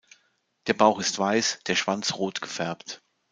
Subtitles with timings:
[0.65, 3.03] Der Bauch ist weiß, der Schwanz rot gefärbt.